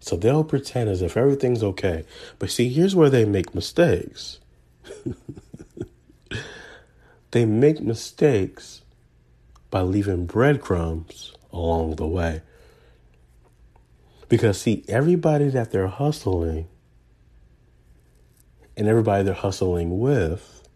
So 0.00 0.16
they'll 0.16 0.44
pretend 0.44 0.88
as 0.88 1.02
if 1.02 1.16
everything's 1.16 1.62
okay. 1.62 2.04
But 2.38 2.50
see, 2.50 2.70
here's 2.70 2.96
where 2.96 3.10
they 3.10 3.24
make 3.24 3.54
mistakes. 3.54 4.40
they 7.30 7.44
make 7.44 7.80
mistakes 7.80 8.82
by 9.70 9.82
leaving 9.82 10.26
breadcrumbs 10.26 11.32
along 11.52 11.96
the 11.96 12.06
way. 12.06 12.42
Because, 14.28 14.60
see, 14.60 14.84
everybody 14.88 15.48
that 15.48 15.70
they're 15.70 15.88
hustling 15.88 16.66
and 18.76 18.88
everybody 18.88 19.24
they're 19.24 19.34
hustling 19.34 20.00
with, 20.00 20.68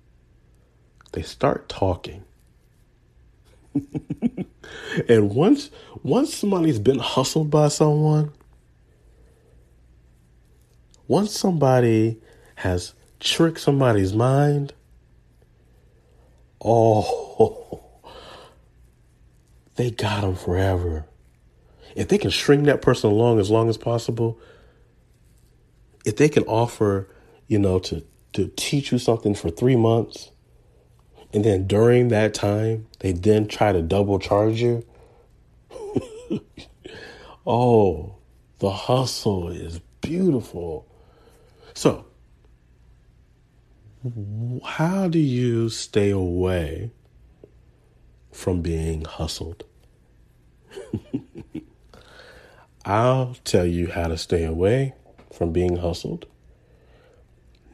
they 1.13 1.23
start 1.23 1.69
talking. 1.69 2.25
and 5.09 5.31
once 5.31 5.71
once 6.03 6.35
somebody's 6.35 6.79
been 6.79 6.99
hustled 6.99 7.51
by 7.51 7.69
someone, 7.69 8.33
once 11.07 11.39
somebody 11.39 12.21
has 12.57 12.95
tricked 13.21 13.61
somebody's 13.61 14.15
mind, 14.15 14.73
oh, 16.61 17.83
they 19.77 19.91
got 19.91 20.23
them 20.23 20.37
forever. 20.37 21.07
If 21.95 22.09
they 22.09 22.19
can 22.19 22.31
string 22.31 22.65
that 22.65 22.83
person 22.83 23.11
along 23.11 23.39
as 23.39 23.51
long 23.51 23.69
as 23.69 23.77
possible, 23.77 24.39
if 26.05 26.17
they 26.17 26.29
can 26.29 26.45
offer, 26.45 27.09
you 27.47 27.59
know, 27.59 27.79
to, 27.81 28.05
to 28.33 28.51
teach 28.57 28.93
you 28.93 28.99
something 28.99 29.35
for 29.35 29.51
three 29.51 29.77
months, 29.77 30.31
and 31.33 31.45
then 31.45 31.67
during 31.67 32.09
that 32.09 32.33
time, 32.35 32.87
they 33.01 33.13
then 33.13 33.49
try 33.49 33.73
to 33.73 33.83
double 33.83 34.19
charge 34.19 34.61
you. 34.61 34.85
oh, 37.47 38.15
the 38.59 38.71
hustle 38.71 39.49
is 39.49 39.81
beautiful. 40.01 40.87
So, 41.75 42.07
how 44.65 45.09
do 45.09 45.19
you 45.19 45.69
stay 45.69 46.11
away 46.11 46.93
from 48.33 48.63
being 48.63 49.05
hustled? 49.05 49.65
I'll 52.85 53.37
tell 53.45 53.67
you 53.67 53.89
how 53.89 54.09
to 54.09 54.17
stay 54.17 54.45
away 54.45 54.95
from 55.33 55.53
being 55.53 55.77
hustled. 55.77 56.27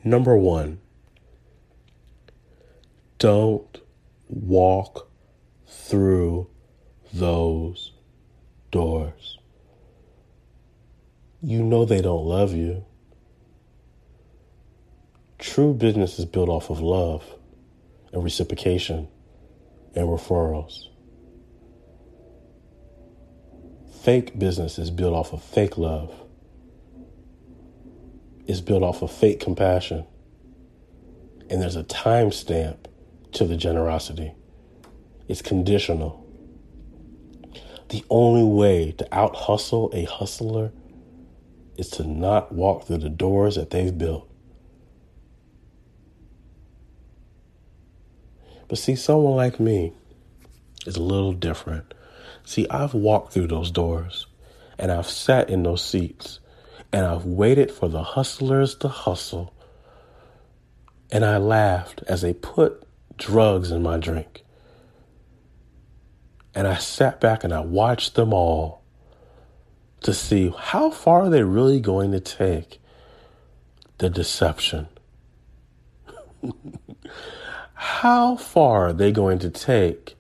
Number 0.03 0.37
one, 0.37 0.81
don't 3.19 3.81
walk 4.29 5.11
through 5.67 6.49
those 7.13 7.93
doors. 8.71 9.39
You 11.43 11.63
know 11.63 11.85
they 11.85 12.01
don't 12.01 12.25
love 12.25 12.55
you. 12.55 12.85
True 15.41 15.73
business 15.73 16.19
is 16.19 16.27
built 16.27 16.51
off 16.51 16.69
of 16.69 16.81
love 16.81 17.25
and 18.13 18.23
reciprocation 18.23 19.09
and 19.95 20.07
referrals. 20.07 20.89
Fake 24.03 24.39
business 24.39 24.79
is 24.79 24.91
built 24.91 25.15
off 25.15 25.33
of 25.33 25.43
fake 25.43 25.79
love. 25.79 26.15
It's 28.47 28.61
built 28.61 28.83
off 28.83 29.01
of 29.01 29.11
fake 29.11 29.41
compassion. 29.41 30.05
And 31.49 31.63
there's 31.63 31.77
a 31.77 31.85
time 31.85 32.33
stamp 32.33 32.87
to 33.33 33.47
the 33.47 33.57
generosity. 33.57 34.35
It's 35.27 35.41
conditional. 35.41 36.27
The 37.89 38.05
only 38.11 38.45
way 38.45 38.93
to 38.93 39.09
out 39.15 39.35
hustle 39.35 39.91
a 39.95 40.05
hustler 40.05 40.71
is 41.79 41.89
to 41.91 42.07
not 42.07 42.53
walk 42.53 42.87
through 42.87 42.99
the 42.99 43.09
doors 43.09 43.57
that 43.57 43.71
they've 43.71 43.97
built. 43.97 44.30
But 48.71 48.79
see, 48.79 48.95
someone 48.95 49.35
like 49.35 49.59
me 49.59 49.93
is 50.87 50.95
a 50.95 51.03
little 51.03 51.33
different. 51.33 51.93
See, 52.45 52.69
I've 52.71 52.95
walked 52.95 53.33
through 53.33 53.49
those 53.49 53.73
doors 53.73 54.29
and 54.79 54.93
I've 54.93 55.09
sat 55.09 55.51
in 55.51 55.65
those 55.65 55.85
seats 55.85 56.39
and 56.93 57.05
I've 57.05 57.25
waited 57.25 57.73
for 57.73 57.89
the 57.89 58.05
hustlers 58.05 58.77
to 58.77 58.87
hustle. 58.87 59.53
And 61.11 61.25
I 61.25 61.39
laughed 61.39 62.05
as 62.07 62.23
they 62.23 62.33
put 62.33 62.85
drugs 63.17 63.73
in 63.73 63.83
my 63.83 63.99
drink. 63.99 64.45
And 66.55 66.69
I 66.69 66.77
sat 66.77 67.21
back 67.21 67.43
and 67.43 67.53
I 67.53 67.63
watched 67.63 68.15
them 68.15 68.33
all 68.33 68.85
to 70.03 70.15
see 70.15 70.55
how 70.57 70.91
far 70.91 71.23
are 71.23 71.31
they 71.31 71.43
really 71.43 71.81
going 71.81 72.13
to 72.13 72.21
take 72.21 72.81
the 73.99 74.09
deception. 74.09 74.87
how 77.81 78.37
far 78.37 78.89
are 78.89 78.93
they 78.93 79.11
going 79.11 79.39
to 79.39 79.51
take 79.51 80.17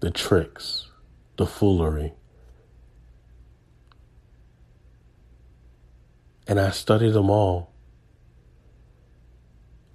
the 0.00 0.10
tricks, 0.10 0.88
the 1.36 1.46
foolery, 1.46 2.12
And 6.50 6.58
I 6.58 6.70
studied 6.70 7.12
them 7.12 7.30
all. 7.30 7.70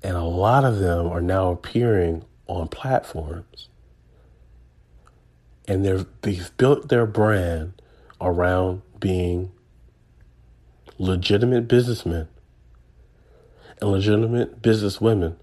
And 0.02 0.15
a 0.15 0.24
lot 0.24 0.63
of 0.63 0.80
them 0.80 1.08
are 1.08 1.19
now 1.19 1.52
appearing 1.52 2.24
on 2.48 2.69
platforms. 2.69 3.67
And 5.67 5.84
they've, 5.84 6.06
they've 6.21 6.56
built 6.56 6.88
their 6.88 7.06
brand 7.06 7.82
around 8.21 8.84
being 9.02 9.52
legitimate 10.98 11.67
businessmen 11.67 12.30
and 13.81 13.91
legitimate 13.91 14.61
businesswomen. 14.61 15.35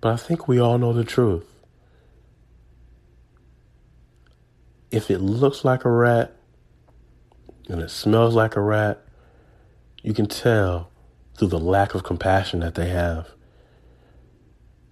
But 0.00 0.12
I 0.12 0.16
think 0.16 0.46
we 0.46 0.58
all 0.58 0.78
know 0.78 0.92
the 0.92 1.04
truth. 1.04 1.46
If 4.90 5.10
it 5.10 5.18
looks 5.18 5.64
like 5.64 5.84
a 5.84 5.90
rat 5.90 6.36
and 7.68 7.80
it 7.80 7.90
smells 7.90 8.34
like 8.34 8.54
a 8.54 8.60
rat, 8.60 9.02
you 10.02 10.12
can 10.12 10.26
tell 10.26 10.90
through 11.36 11.48
the 11.48 11.58
lack 11.58 11.94
of 11.94 12.04
compassion 12.04 12.60
that 12.60 12.74
they 12.74 12.90
have. 12.90 13.28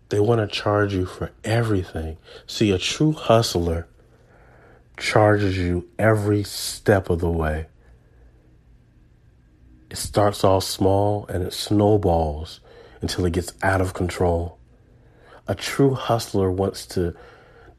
They 0.08 0.18
want 0.20 0.40
to 0.40 0.46
charge 0.46 0.92
you 0.92 1.06
for 1.06 1.30
everything. 1.44 2.18
See, 2.46 2.70
a 2.70 2.78
true 2.78 3.12
hustler 3.12 3.88
charges 4.96 5.56
you 5.56 5.88
every 5.98 6.42
step 6.42 7.10
of 7.10 7.20
the 7.20 7.30
way. 7.30 7.66
It 9.92 9.98
starts 9.98 10.42
off 10.42 10.64
small 10.64 11.26
and 11.28 11.44
it 11.44 11.52
snowballs 11.52 12.60
until 13.02 13.26
it 13.26 13.34
gets 13.34 13.52
out 13.62 13.82
of 13.82 13.92
control. 13.92 14.56
A 15.46 15.54
true 15.54 15.92
hustler 15.92 16.50
wants 16.50 16.86
to, 16.86 17.14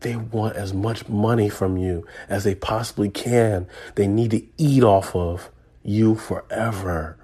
they 0.02 0.16
want 0.16 0.56
as 0.56 0.76
much 0.76 1.10
money 1.10 1.50
from 1.50 1.76
you 1.76 2.06
as 2.30 2.44
they 2.44 2.54
possibly 2.54 3.10
can. 3.10 3.68
They 3.96 4.06
need 4.06 4.30
to 4.30 4.46
eat 4.60 4.84
off 4.84 5.16
of 5.16 5.50
you 5.82 6.14
forever. 6.14 7.18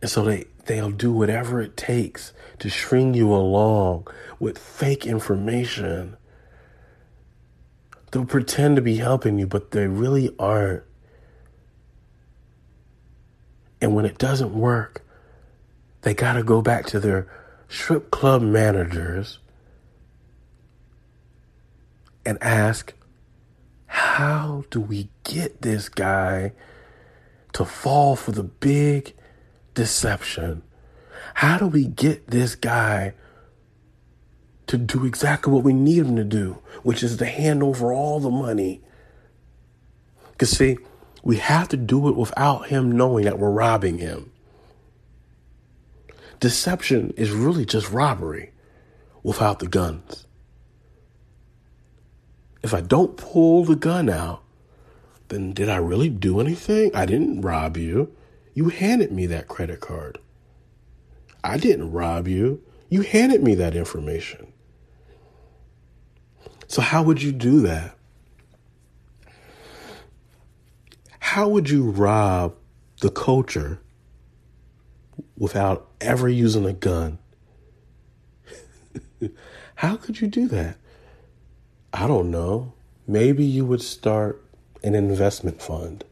And 0.00 0.10
so 0.10 0.24
they, 0.24 0.46
they'll 0.64 0.90
do 0.90 1.12
whatever 1.12 1.60
it 1.60 1.76
takes 1.76 2.32
to 2.60 2.70
string 2.70 3.12
you 3.12 3.34
along 3.34 4.06
with 4.40 4.56
fake 4.56 5.04
information 5.04 6.16
They'll 8.10 8.24
pretend 8.24 8.76
to 8.76 8.82
be 8.82 8.96
helping 8.96 9.38
you, 9.38 9.46
but 9.46 9.72
they 9.72 9.86
really 9.86 10.34
aren't. 10.38 10.82
And 13.80 13.94
when 13.94 14.04
it 14.04 14.18
doesn't 14.18 14.54
work, 14.54 15.04
they 16.02 16.14
got 16.14 16.34
to 16.34 16.42
go 16.42 16.62
back 16.62 16.86
to 16.86 17.00
their 17.00 17.30
strip 17.68 18.10
club 18.10 18.42
managers 18.42 19.38
and 22.24 22.38
ask, 22.42 22.94
how 23.86 24.64
do 24.70 24.80
we 24.80 25.08
get 25.24 25.62
this 25.62 25.88
guy 25.88 26.52
to 27.52 27.64
fall 27.64 28.16
for 28.16 28.32
the 28.32 28.42
big 28.42 29.14
deception? 29.74 30.62
How 31.34 31.58
do 31.58 31.66
we 31.66 31.86
get 31.86 32.28
this 32.28 32.54
guy 32.54 33.14
to 34.68 34.76
do 34.76 35.04
exactly 35.04 35.52
what 35.52 35.64
we 35.64 35.72
need 35.72 36.06
him 36.06 36.16
to 36.16 36.24
do, 36.24 36.62
which 36.82 37.02
is 37.02 37.16
to 37.16 37.24
hand 37.24 37.62
over 37.62 37.92
all 37.92 38.20
the 38.20 38.30
money. 38.30 38.82
Because, 40.32 40.50
see, 40.50 40.78
we 41.22 41.36
have 41.36 41.68
to 41.68 41.76
do 41.76 42.08
it 42.08 42.16
without 42.16 42.68
him 42.68 42.92
knowing 42.92 43.24
that 43.24 43.38
we're 43.38 43.50
robbing 43.50 43.98
him. 43.98 44.32
Deception 46.40 47.12
is 47.16 47.30
really 47.30 47.64
just 47.64 47.90
robbery 47.90 48.52
without 49.22 49.58
the 49.58 49.66
guns. 49.66 50.26
If 52.62 52.72
I 52.74 52.80
don't 52.80 53.16
pull 53.16 53.64
the 53.64 53.76
gun 53.76 54.08
out, 54.08 54.42
then 55.28 55.52
did 55.52 55.68
I 55.68 55.76
really 55.76 56.08
do 56.08 56.40
anything? 56.40 56.90
I 56.94 57.06
didn't 57.06 57.42
rob 57.42 57.76
you. 57.76 58.14
You 58.54 58.70
handed 58.70 59.12
me 59.12 59.26
that 59.26 59.48
credit 59.48 59.80
card. 59.80 60.18
I 61.44 61.58
didn't 61.58 61.92
rob 61.92 62.26
you. 62.26 62.62
You 62.88 63.02
handed 63.02 63.42
me 63.42 63.54
that 63.56 63.76
information. 63.76 64.52
So, 66.66 66.82
how 66.82 67.02
would 67.02 67.22
you 67.22 67.32
do 67.32 67.60
that? 67.60 67.97
How 71.32 71.46
would 71.46 71.68
you 71.68 71.90
rob 71.90 72.54
the 73.02 73.10
culture 73.10 73.82
without 75.36 75.86
ever 76.00 76.26
using 76.26 76.64
a 76.64 76.72
gun? 76.72 77.18
how 79.74 79.96
could 79.96 80.22
you 80.22 80.26
do 80.26 80.48
that? 80.48 80.78
I 81.92 82.06
don't 82.06 82.30
know. 82.30 82.72
Maybe 83.06 83.44
you 83.44 83.66
would 83.66 83.82
start 83.82 84.42
an 84.82 84.94
investment 84.94 85.60
fund. 85.60 86.02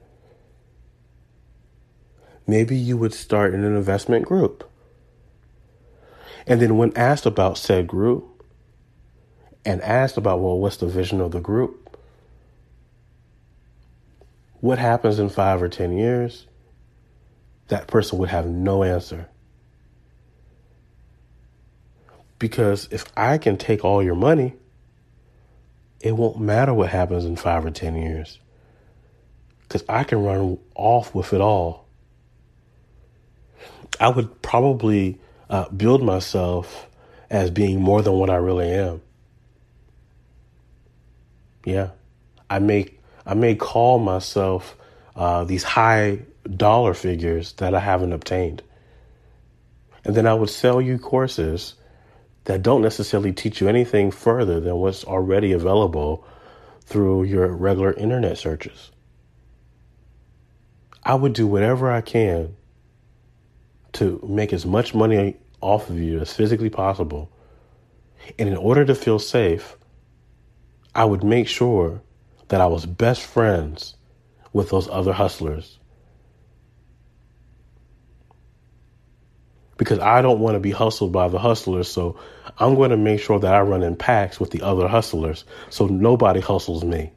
Maybe 2.46 2.76
you 2.76 2.98
would 2.98 3.14
start 3.14 3.54
an 3.54 3.64
investment 3.64 4.26
group. 4.26 4.70
And 6.46 6.60
then, 6.60 6.76
when 6.76 6.94
asked 6.94 7.24
about 7.24 7.56
said 7.56 7.86
group, 7.86 8.44
and 9.64 9.80
asked 9.80 10.18
about, 10.18 10.40
well, 10.40 10.58
what's 10.58 10.76
the 10.76 10.86
vision 10.86 11.22
of 11.22 11.30
the 11.30 11.40
group? 11.40 11.85
What 14.66 14.80
happens 14.80 15.20
in 15.20 15.28
five 15.28 15.62
or 15.62 15.68
10 15.68 15.96
years? 15.96 16.44
That 17.68 17.86
person 17.86 18.18
would 18.18 18.30
have 18.30 18.46
no 18.46 18.82
answer. 18.82 19.28
Because 22.40 22.88
if 22.90 23.04
I 23.16 23.38
can 23.38 23.58
take 23.58 23.84
all 23.84 24.02
your 24.02 24.16
money, 24.16 24.54
it 26.00 26.16
won't 26.16 26.40
matter 26.40 26.74
what 26.74 26.88
happens 26.88 27.24
in 27.24 27.36
five 27.36 27.64
or 27.64 27.70
10 27.70 27.94
years. 27.94 28.40
Because 29.62 29.84
I 29.88 30.02
can 30.02 30.24
run 30.24 30.58
off 30.74 31.14
with 31.14 31.32
it 31.32 31.40
all. 31.40 31.86
I 34.00 34.08
would 34.08 34.42
probably 34.42 35.20
uh, 35.48 35.68
build 35.68 36.02
myself 36.02 36.88
as 37.30 37.52
being 37.52 37.80
more 37.80 38.02
than 38.02 38.14
what 38.14 38.30
I 38.30 38.36
really 38.36 38.72
am. 38.72 39.00
Yeah, 41.64 41.90
I 42.50 42.58
may 42.58 42.95
I 43.26 43.34
may 43.34 43.56
call 43.56 43.98
myself 43.98 44.76
uh, 45.16 45.44
these 45.44 45.64
high 45.64 46.20
dollar 46.48 46.94
figures 46.94 47.52
that 47.54 47.74
I 47.74 47.80
haven't 47.80 48.12
obtained, 48.12 48.62
and 50.04 50.14
then 50.14 50.26
I 50.26 50.34
would 50.34 50.50
sell 50.50 50.80
you 50.80 50.98
courses 50.98 51.74
that 52.44 52.62
don't 52.62 52.82
necessarily 52.82 53.32
teach 53.32 53.60
you 53.60 53.68
anything 53.68 54.12
further 54.12 54.60
than 54.60 54.76
what's 54.76 55.04
already 55.04 55.52
available 55.52 56.24
through 56.84 57.24
your 57.24 57.48
regular 57.48 57.92
internet 57.92 58.38
searches. 58.38 58.92
I 61.02 61.14
would 61.14 61.32
do 61.32 61.46
whatever 61.46 61.90
I 61.90 62.00
can 62.00 62.56
to 63.94 64.20
make 64.28 64.52
as 64.52 64.64
much 64.64 64.94
money 64.94 65.36
off 65.60 65.90
of 65.90 65.98
you 65.98 66.20
as 66.20 66.32
physically 66.32 66.70
possible. 66.70 67.30
And 68.38 68.48
in 68.48 68.56
order 68.56 68.84
to 68.84 68.94
feel 68.94 69.18
safe, 69.18 69.76
I 70.94 71.04
would 71.04 71.24
make 71.24 71.48
sure 71.48 72.02
that 72.48 72.60
I 72.60 72.66
was 72.66 72.86
best 72.86 73.22
friends 73.22 73.96
with 74.52 74.70
those 74.70 74.88
other 74.88 75.12
hustlers. 75.12 75.78
Because 79.76 79.98
I 79.98 80.22
don't 80.22 80.40
want 80.40 80.54
to 80.54 80.60
be 80.60 80.70
hustled 80.70 81.12
by 81.12 81.28
the 81.28 81.38
hustlers, 81.38 81.88
so 81.88 82.18
I'm 82.58 82.74
going 82.74 82.90
to 82.90 82.96
make 82.96 83.20
sure 83.20 83.38
that 83.38 83.54
I 83.54 83.60
run 83.60 83.82
in 83.82 83.94
packs 83.96 84.40
with 84.40 84.50
the 84.50 84.62
other 84.62 84.88
hustlers 84.88 85.44
so 85.68 85.86
nobody 85.86 86.40
hustles 86.40 86.82
me. 86.84 87.12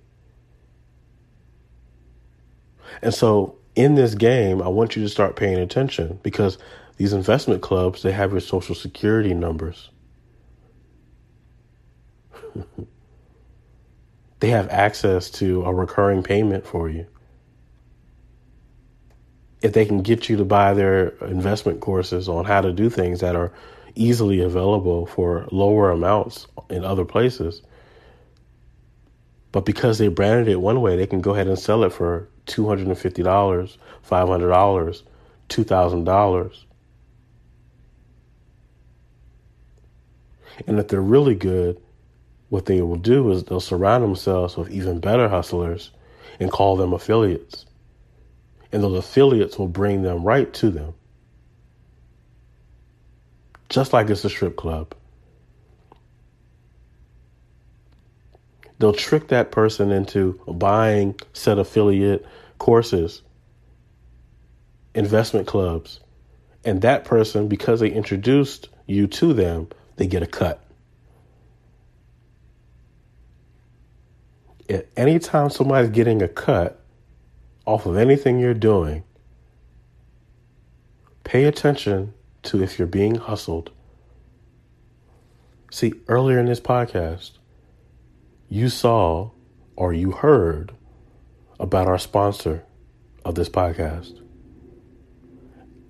And 3.01 3.13
so 3.13 3.55
in 3.75 3.95
this 3.95 4.13
game, 4.15 4.61
I 4.61 4.67
want 4.67 4.97
you 4.97 5.03
to 5.03 5.09
start 5.09 5.37
paying 5.37 5.57
attention 5.57 6.19
because 6.21 6.57
these 6.97 7.13
investment 7.13 7.61
clubs, 7.61 8.03
they 8.03 8.11
have 8.11 8.31
your 8.31 8.41
social 8.41 8.75
security 8.75 9.33
numbers. 9.33 9.89
they 14.39 14.49
have 14.49 14.69
access 14.69 15.29
to 15.29 15.63
a 15.63 15.73
recurring 15.73 16.23
payment 16.23 16.65
for 16.65 16.89
you. 16.89 17.05
If 19.61 19.73
they 19.73 19.85
can 19.85 20.01
get 20.01 20.29
you 20.29 20.37
to 20.37 20.45
buy 20.45 20.73
their 20.73 21.09
investment 21.25 21.81
courses 21.81 22.29
on 22.29 22.45
how 22.45 22.61
to 22.61 22.71
do 22.71 22.89
things 22.89 23.19
that 23.19 23.35
are 23.35 23.51
easily 23.95 24.39
available 24.39 25.05
for 25.05 25.47
lower 25.51 25.91
amounts 25.91 26.47
in 26.69 26.85
other 26.85 27.03
places, 27.03 27.61
but 29.51 29.65
because 29.65 29.97
they 29.97 30.07
branded 30.07 30.47
it 30.47 30.61
one 30.61 30.81
way, 30.81 30.95
they 30.95 31.07
can 31.07 31.21
go 31.21 31.33
ahead 31.33 31.47
and 31.47 31.59
sell 31.59 31.83
it 31.83 31.91
for 31.91 32.29
$250, 32.45 33.77
$500, 34.07 35.03
$2,000. 35.49 36.63
And 40.67 40.79
if 40.79 40.87
they're 40.87 41.01
really 41.01 41.35
good, 41.35 41.81
what 42.49 42.65
they 42.65 42.81
will 42.81 42.95
do 42.97 43.31
is 43.31 43.43
they'll 43.43 43.59
surround 43.59 44.03
themselves 44.03 44.57
with 44.57 44.69
even 44.71 44.99
better 44.99 45.29
hustlers 45.29 45.91
and 46.39 46.51
call 46.51 46.75
them 46.75 46.93
affiliates. 46.93 47.65
And 48.71 48.83
those 48.83 48.97
affiliates 48.97 49.57
will 49.57 49.67
bring 49.67 50.01
them 50.01 50.23
right 50.23 50.51
to 50.55 50.69
them. 50.69 50.93
Just 53.69 53.93
like 53.93 54.09
it's 54.09 54.25
a 54.25 54.29
strip 54.29 54.55
club. 54.55 54.95
They'll 58.79 58.93
trick 58.93 59.27
that 59.27 59.51
person 59.51 59.91
into 59.91 60.39
buying 60.47 61.19
said 61.33 61.59
affiliate, 61.59 62.25
courses, 62.57 63.21
investment 64.95 65.47
clubs, 65.47 65.99
and 66.63 66.81
that 66.81 67.05
person, 67.05 67.47
because 67.47 67.79
they 67.79 67.91
introduced 67.91 68.69
you 68.87 69.07
to 69.07 69.33
them, 69.33 69.67
they 69.97 70.07
get 70.07 70.23
a 70.23 70.27
cut. 70.27 70.63
At 74.69 74.87
any 74.95 75.17
time 75.17 75.49
somebody's 75.49 75.89
getting 75.89 76.21
a 76.21 76.27
cut 76.27 76.79
off 77.65 77.87
of 77.87 77.97
anything 77.97 78.39
you're 78.39 78.53
doing, 78.53 79.03
pay 81.23 81.45
attention 81.45 82.13
to 82.43 82.61
if 82.61 82.77
you're 82.77 82.87
being 82.87 83.15
hustled. 83.15 83.71
See, 85.71 85.93
earlier 86.07 86.39
in 86.39 86.45
this 86.45 86.59
podcast, 86.59 87.31
you 88.47 88.69
saw 88.69 89.31
or 89.75 89.93
you 89.93 90.11
heard 90.11 90.71
about 91.59 91.87
our 91.87 91.99
sponsor 91.99 92.63
of 93.25 93.35
this 93.35 93.49
podcast. 93.49 94.21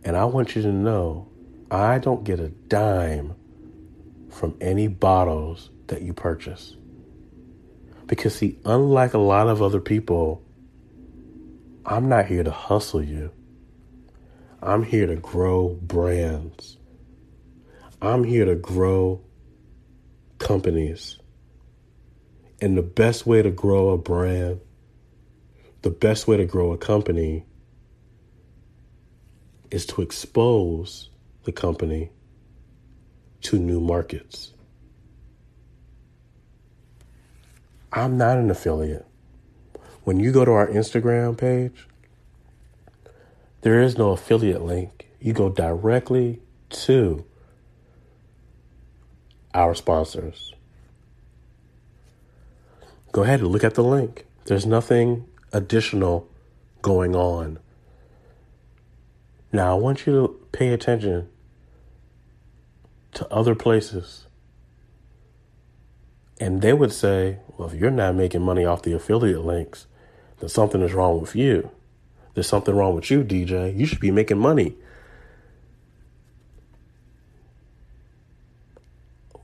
And 0.03 0.15
I 0.15 0.25
want 0.25 0.55
you 0.55 0.61
to 0.61 0.71
know 0.71 1.27
I 1.69 1.99
don't 1.99 2.23
get 2.23 2.39
a 2.39 2.49
dime 2.49 3.35
from 4.29 4.57
any 4.61 4.87
bottles 4.87 5.69
that 5.87 6.01
you 6.01 6.13
purchase. 6.13 6.75
Because, 8.09 8.35
see, 8.35 8.57
unlike 8.65 9.13
a 9.13 9.19
lot 9.19 9.47
of 9.47 9.61
other 9.61 9.79
people, 9.79 10.43
I'm 11.85 12.09
not 12.09 12.25
here 12.25 12.43
to 12.43 12.49
hustle 12.49 13.03
you. 13.03 13.31
I'm 14.63 14.81
here 14.81 15.05
to 15.05 15.15
grow 15.15 15.77
brands. 15.79 16.77
I'm 18.01 18.23
here 18.23 18.45
to 18.45 18.55
grow 18.55 19.21
companies. 20.39 21.19
And 22.59 22.75
the 22.75 22.81
best 22.81 23.27
way 23.27 23.43
to 23.43 23.51
grow 23.51 23.89
a 23.89 23.97
brand, 23.99 24.59
the 25.83 25.91
best 25.91 26.27
way 26.27 26.35
to 26.35 26.45
grow 26.45 26.73
a 26.73 26.77
company 26.79 27.45
is 29.69 29.85
to 29.85 30.01
expose 30.01 31.11
the 31.43 31.51
company 31.51 32.09
to 33.41 33.59
new 33.59 33.79
markets. 33.79 34.53
I'm 37.91 38.17
not 38.17 38.37
an 38.37 38.51
affiliate. 38.51 39.05
When 40.03 40.19
you 40.19 40.31
go 40.31 40.45
to 40.45 40.51
our 40.51 40.67
Instagram 40.67 41.37
page, 41.37 41.87
there 43.61 43.81
is 43.81 43.97
no 43.97 44.11
affiliate 44.11 44.61
link. 44.61 45.07
You 45.19 45.33
go 45.33 45.49
directly 45.49 46.41
to 46.69 47.25
our 49.53 49.73
sponsors. 49.75 50.53
Go 53.11 53.23
ahead 53.23 53.39
and 53.39 53.49
look 53.49 53.63
at 53.63 53.73
the 53.73 53.83
link. 53.83 54.25
There's 54.45 54.65
nothing 54.65 55.27
additional 55.51 56.29
going 56.81 57.15
on. 57.15 57.59
Now, 59.51 59.75
I 59.75 59.79
want 59.79 60.05
you 60.05 60.13
to 60.13 60.47
pay 60.51 60.69
attention 60.69 61.27
to 63.13 63.27
other 63.29 63.55
places. 63.55 64.27
And 66.39 66.61
they 66.61 66.71
would 66.71 66.93
say, 66.93 67.39
well, 67.59 67.67
if 67.67 67.75
you're 67.75 67.91
not 67.91 68.15
making 68.15 68.41
money 68.41 68.63
off 68.63 68.83
the 68.83 68.93
affiliate 68.93 69.43
links, 69.43 69.85
then 70.39 70.47
something 70.47 70.81
is 70.81 70.93
wrong 70.93 71.19
with 71.19 71.35
you. 71.35 71.69
There's 72.33 72.47
something 72.47 72.73
wrong 72.73 72.95
with 72.95 73.11
you, 73.11 73.21
DJ. 73.21 73.77
You 73.77 73.85
should 73.85 73.99
be 73.99 74.11
making 74.11 74.39
money. 74.39 74.75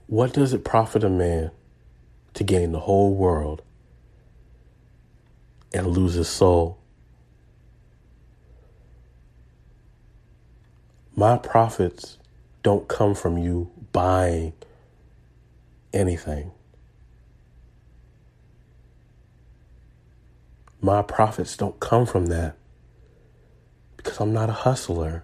What 0.07 0.31
does 0.31 0.53
it 0.53 0.63
profit 0.63 1.03
a 1.03 1.09
man 1.09 1.51
to 2.35 2.45
gain 2.45 2.71
the 2.71 2.79
whole 2.79 3.13
world 3.13 3.61
and 5.73 5.85
lose 5.87 6.13
his 6.13 6.29
soul? 6.29 6.77
My 11.17 11.37
profits 11.37 12.17
don't 12.63 12.87
come 12.87 13.13
from 13.13 13.37
you 13.37 13.69
buying 13.91 14.53
anything. 15.91 16.51
My 20.85 21.01
profits 21.01 21.57
don't 21.57 21.79
come 21.79 22.05
from 22.05 22.27
that 22.27 22.55
because 23.97 24.19
I'm 24.19 24.33
not 24.33 24.51
a 24.51 24.53
hustler. 24.53 25.23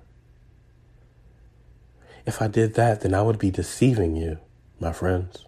If 2.25 2.41
I 2.41 2.47
did 2.47 2.73
that, 2.73 3.01
then 3.01 3.13
I 3.13 3.21
would 3.21 3.37
be 3.37 3.51
deceiving 3.51 4.15
you, 4.15 4.39
my 4.79 4.91
friends. 4.91 5.45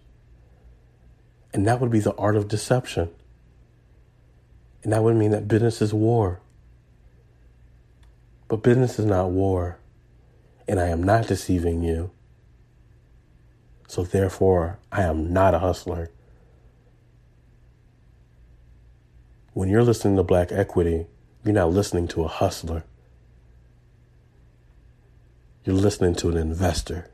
And 1.52 1.66
that 1.66 1.80
would 1.80 1.90
be 1.90 1.98
the 1.98 2.14
art 2.14 2.36
of 2.36 2.46
deception. 2.46 3.10
And 4.84 4.92
that 4.92 5.02
would 5.02 5.16
mean 5.16 5.32
that 5.32 5.48
business 5.48 5.82
is 5.82 5.92
war. 5.92 6.38
But 8.46 8.62
business 8.62 9.00
is 9.00 9.06
not 9.06 9.32
war. 9.32 9.78
And 10.68 10.78
I 10.78 10.90
am 10.90 11.02
not 11.02 11.26
deceiving 11.26 11.82
you. 11.82 12.12
So 13.88 14.04
therefore, 14.04 14.78
I 14.92 15.02
am 15.02 15.32
not 15.32 15.54
a 15.54 15.58
hustler. 15.58 16.12
When 19.54 19.68
you're 19.68 19.84
listening 19.84 20.16
to 20.16 20.24
Black 20.24 20.50
Equity, 20.50 21.06
you're 21.44 21.54
not 21.54 21.70
listening 21.70 22.08
to 22.08 22.24
a 22.24 22.28
hustler. 22.28 22.82
You're 25.64 25.76
listening 25.76 26.16
to 26.16 26.28
an 26.28 26.36
investor. 26.36 27.08